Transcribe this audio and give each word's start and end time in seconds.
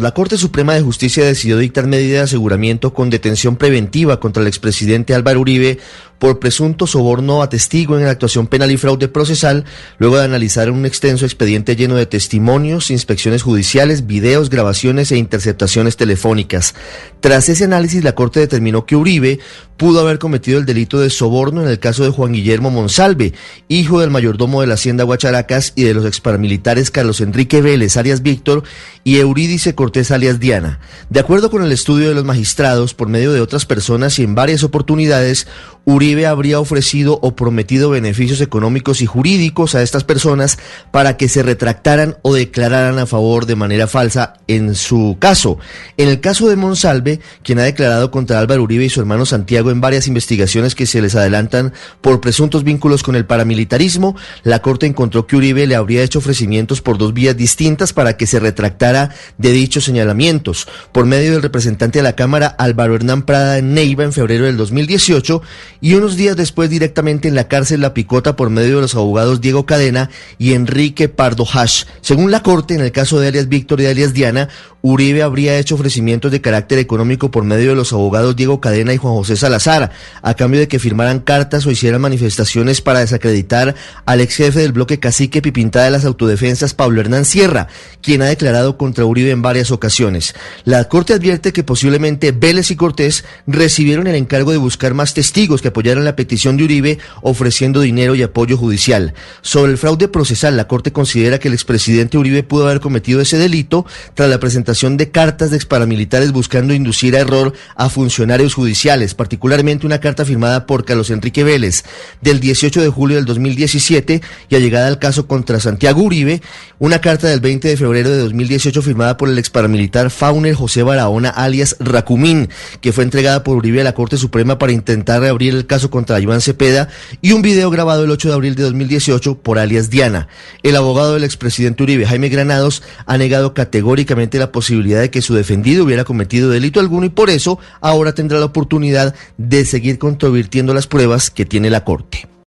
La 0.00 0.12
Corte 0.12 0.38
Suprema 0.38 0.72
de 0.72 0.80
Justicia 0.80 1.26
decidió 1.26 1.58
dictar 1.58 1.86
medida 1.86 2.14
de 2.14 2.20
aseguramiento 2.20 2.94
con 2.94 3.10
detención 3.10 3.56
preventiva 3.56 4.18
contra 4.18 4.40
el 4.40 4.48
expresidente 4.48 5.14
Álvaro 5.14 5.40
Uribe 5.40 5.78
por 6.18 6.38
presunto 6.38 6.86
soborno 6.86 7.42
a 7.42 7.48
testigo 7.48 7.96
en 7.96 8.04
la 8.04 8.10
actuación 8.10 8.46
penal 8.46 8.70
y 8.70 8.76
fraude 8.76 9.08
procesal, 9.08 9.64
luego 9.98 10.18
de 10.18 10.24
analizar 10.24 10.70
un 10.70 10.84
extenso 10.84 11.24
expediente 11.24 11.76
lleno 11.76 11.96
de 11.96 12.04
testimonios, 12.06 12.90
inspecciones 12.90 13.42
judiciales, 13.42 14.06
videos, 14.06 14.50
grabaciones 14.50 15.12
e 15.12 15.16
interceptaciones 15.16 15.96
telefónicas. 15.96 16.74
Tras 17.20 17.48
ese 17.48 17.64
análisis, 17.64 18.04
la 18.04 18.14
Corte 18.14 18.40
determinó 18.40 18.84
que 18.84 18.96
Uribe 18.96 19.38
pudo 19.78 20.00
haber 20.00 20.18
cometido 20.18 20.58
el 20.58 20.66
delito 20.66 21.00
de 21.00 21.08
soborno 21.08 21.62
en 21.62 21.68
el 21.68 21.78
caso 21.78 22.04
de 22.04 22.10
Juan 22.10 22.32
Guillermo 22.32 22.70
Monsalve, 22.70 23.32
hijo 23.68 24.00
del 24.00 24.10
mayordomo 24.10 24.60
de 24.60 24.66
la 24.66 24.74
Hacienda 24.74 25.04
Guacharacas 25.04 25.72
y 25.74 25.84
de 25.84 25.94
los 25.94 26.04
exparamilitares 26.04 26.90
Carlos 26.90 27.22
Enrique 27.22 27.62
Vélez, 27.62 27.96
alias 27.96 28.22
Víctor, 28.22 28.62
y 29.04 29.16
Eurídice 29.16 29.74
Cortés, 29.74 29.89
Diana. 29.92 30.80
De 31.08 31.20
acuerdo 31.20 31.50
con 31.50 31.62
el 31.62 31.72
estudio 31.72 32.08
de 32.08 32.14
los 32.14 32.24
magistrados, 32.24 32.94
por 32.94 33.08
medio 33.08 33.32
de 33.32 33.40
otras 33.40 33.66
personas 33.66 34.18
y 34.18 34.22
en 34.22 34.34
varias 34.34 34.62
oportunidades, 34.62 35.46
Uribe 35.84 36.26
habría 36.26 36.60
ofrecido 36.60 37.18
o 37.22 37.34
prometido 37.34 37.90
beneficios 37.90 38.40
económicos 38.40 39.00
y 39.00 39.06
jurídicos 39.06 39.74
a 39.74 39.82
estas 39.82 40.04
personas 40.04 40.58
para 40.90 41.16
que 41.16 41.28
se 41.28 41.42
retractaran 41.42 42.16
o 42.22 42.34
declararan 42.34 42.98
a 42.98 43.06
favor 43.06 43.46
de 43.46 43.56
manera 43.56 43.86
falsa 43.86 44.34
en 44.56 44.74
su 44.74 45.16
caso. 45.18 45.58
En 45.96 46.08
el 46.08 46.20
caso 46.20 46.48
de 46.48 46.56
Monsalve, 46.56 47.20
quien 47.42 47.58
ha 47.58 47.64
declarado 47.64 48.10
contra 48.10 48.38
Álvaro 48.38 48.62
Uribe 48.62 48.84
y 48.84 48.90
su 48.90 49.00
hermano 49.00 49.26
Santiago 49.26 49.70
en 49.70 49.80
varias 49.80 50.08
investigaciones 50.08 50.74
que 50.74 50.86
se 50.86 51.00
les 51.00 51.14
adelantan 51.14 51.72
por 52.00 52.20
presuntos 52.20 52.64
vínculos 52.64 53.02
con 53.02 53.14
el 53.14 53.26
paramilitarismo, 53.26 54.16
la 54.42 54.60
Corte 54.60 54.86
encontró 54.86 55.26
que 55.26 55.36
Uribe 55.36 55.66
le 55.66 55.76
habría 55.76 56.02
hecho 56.02 56.18
ofrecimientos 56.18 56.80
por 56.80 56.98
dos 56.98 57.14
vías 57.14 57.36
distintas 57.36 57.92
para 57.92 58.16
que 58.16 58.26
se 58.26 58.40
retractara 58.40 59.14
de 59.38 59.52
dichos 59.52 59.84
señalamientos. 59.84 60.66
Por 60.92 61.06
medio 61.06 61.32
del 61.32 61.42
representante 61.42 62.00
de 62.00 62.02
la 62.02 62.16
Cámara 62.16 62.48
Álvaro 62.48 62.96
Hernán 62.96 63.22
Prada 63.22 63.58
en 63.58 63.74
Neiva 63.74 64.04
en 64.04 64.12
febrero 64.12 64.46
del 64.46 64.56
2018 64.56 65.42
y 65.80 65.94
unos 65.94 66.16
días 66.16 66.36
después 66.36 66.70
directamente 66.70 67.28
en 67.28 67.34
la 67.34 67.48
cárcel 67.48 67.80
La 67.80 67.94
Picota 67.94 68.36
por 68.36 68.50
medio 68.50 68.76
de 68.76 68.82
los 68.82 68.94
abogados 68.94 69.40
Diego 69.40 69.66
Cadena 69.66 70.10
y 70.38 70.54
Enrique 70.54 71.08
Pardo 71.08 71.46
Hash. 71.52 71.84
Según 72.00 72.30
la 72.30 72.42
Corte, 72.42 72.74
en 72.74 72.80
el 72.80 72.92
caso 72.92 73.20
de 73.20 73.28
alias 73.28 73.48
Víctor 73.48 73.80
y 73.80 73.86
alias 73.86 74.12
Diana, 74.12 74.39
Uribe 74.82 75.22
habría 75.22 75.58
hecho 75.58 75.74
ofrecimientos 75.74 76.32
de 76.32 76.40
carácter 76.40 76.78
económico 76.78 77.30
por 77.30 77.44
medio 77.44 77.70
de 77.70 77.76
los 77.76 77.92
abogados 77.92 78.36
Diego 78.36 78.60
Cadena 78.60 78.94
y 78.94 78.96
Juan 78.96 79.14
José 79.14 79.36
Salazar, 79.36 79.90
a 80.22 80.34
cambio 80.34 80.60
de 80.60 80.68
que 80.68 80.78
firmaran 80.78 81.20
cartas 81.20 81.66
o 81.66 81.70
hicieran 81.70 82.00
manifestaciones 82.00 82.80
para 82.80 83.00
desacreditar 83.00 83.74
al 84.06 84.20
ex 84.20 84.36
jefe 84.36 84.60
del 84.60 84.72
bloque 84.72 84.98
cacique 84.98 85.42
Pipintada 85.42 85.84
de 85.84 85.90
las 85.90 86.04
Autodefensas, 86.04 86.74
Pablo 86.74 87.00
Hernán 87.00 87.24
Sierra, 87.24 87.68
quien 88.00 88.22
ha 88.22 88.26
declarado 88.26 88.78
contra 88.78 89.04
Uribe 89.04 89.30
en 89.30 89.42
varias 89.42 89.70
ocasiones. 89.70 90.34
La 90.64 90.84
Corte 90.84 91.12
advierte 91.12 91.52
que 91.52 91.64
posiblemente 91.64 92.32
Vélez 92.32 92.70
y 92.70 92.76
Cortés 92.76 93.24
recibieron 93.46 94.06
el 94.06 94.14
encargo 94.14 94.52
de 94.52 94.58
buscar 94.58 94.94
más 94.94 95.12
testigos 95.12 95.60
que 95.60 95.68
apoyaran 95.68 96.04
la 96.04 96.16
petición 96.16 96.56
de 96.56 96.64
Uribe 96.64 96.98
ofreciendo 97.20 97.80
dinero 97.80 98.14
y 98.14 98.22
apoyo 98.22 98.56
judicial. 98.56 99.12
Sobre 99.42 99.72
el 99.72 99.78
fraude 99.78 100.08
procesal, 100.08 100.56
la 100.56 100.68
Corte 100.68 100.92
considera 100.92 101.38
que 101.38 101.48
el 101.48 101.54
expresidente 101.54 102.16
Uribe 102.16 102.42
pudo 102.42 102.66
haber 102.66 102.80
cometido 102.80 103.20
ese 103.20 103.36
delito 103.36 103.84
tras 104.14 104.29
la 104.30 104.40
presentación 104.40 104.96
de 104.96 105.10
cartas 105.10 105.50
de 105.50 105.56
exparamilitares 105.56 106.32
buscando 106.32 106.72
inducir 106.72 107.16
a 107.16 107.20
error 107.20 107.52
a 107.74 107.90
funcionarios 107.90 108.54
judiciales, 108.54 109.14
particularmente 109.14 109.86
una 109.86 110.00
carta 110.00 110.24
firmada 110.24 110.66
por 110.66 110.84
Carlos 110.84 111.10
Enrique 111.10 111.44
Vélez 111.44 111.84
del 112.20 112.40
18 112.40 112.80
de 112.80 112.88
julio 112.88 113.16
del 113.16 113.26
2017 113.26 114.22
y 114.48 114.54
allegada 114.54 114.86
al 114.86 114.98
caso 114.98 115.26
contra 115.26 115.60
Santiago 115.60 116.02
Uribe, 116.02 116.40
una 116.78 117.00
carta 117.00 117.28
del 117.28 117.40
20 117.40 117.68
de 117.68 117.76
febrero 117.76 118.10
de 118.10 118.18
2018 118.18 118.80
firmada 118.82 119.16
por 119.16 119.28
el 119.28 119.38
exparamilitar 119.38 120.10
Fauner 120.10 120.54
José 120.54 120.82
Barahona 120.82 121.28
alias 121.28 121.76
Racumín, 121.80 122.48
que 122.80 122.92
fue 122.92 123.04
entregada 123.04 123.44
por 123.44 123.56
Uribe 123.56 123.80
a 123.80 123.84
la 123.84 123.94
Corte 123.94 124.16
Suprema 124.16 124.58
para 124.58 124.72
intentar 124.72 125.20
reabrir 125.20 125.54
el 125.54 125.66
caso 125.66 125.90
contra 125.90 126.20
Iván 126.20 126.40
Cepeda 126.40 126.88
y 127.20 127.32
un 127.32 127.42
video 127.42 127.70
grabado 127.70 128.04
el 128.04 128.10
8 128.10 128.28
de 128.28 128.34
abril 128.34 128.54
de 128.54 128.62
2018 128.62 129.38
por 129.38 129.58
alias 129.58 129.90
Diana. 129.90 130.28
El 130.62 130.76
abogado 130.76 131.14
del 131.14 131.24
expresidente 131.24 131.82
Uribe, 131.82 132.06
Jaime 132.06 132.28
Granados, 132.28 132.82
ha 133.06 133.18
negado 133.18 133.54
categóricamente 133.54 134.19
la 134.38 134.52
posibilidad 134.52 135.00
de 135.00 135.10
que 135.10 135.22
su 135.22 135.34
defendido 135.34 135.84
hubiera 135.84 136.04
cometido 136.04 136.50
delito 136.50 136.80
alguno 136.80 137.06
y 137.06 137.10
por 137.10 137.30
eso 137.30 137.58
ahora 137.80 138.14
tendrá 138.14 138.38
la 138.38 138.46
oportunidad 138.46 139.14
de 139.36 139.64
seguir 139.64 139.98
controvirtiendo 139.98 140.74
las 140.74 140.86
pruebas 140.86 141.30
que 141.30 141.46
tiene 141.46 141.70
la 141.70 141.84
Corte. 141.84 142.29